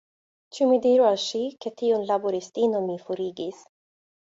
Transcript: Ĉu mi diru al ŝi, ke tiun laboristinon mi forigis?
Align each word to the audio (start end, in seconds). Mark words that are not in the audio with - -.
Ĉu 0.55 0.67
mi 0.71 0.79
diru 0.85 1.05
al 1.09 1.19
ŝi, 1.25 1.41
ke 1.67 1.73
tiun 1.83 2.07
laboristinon 2.13 2.91
mi 2.91 2.99
forigis? 3.07 3.65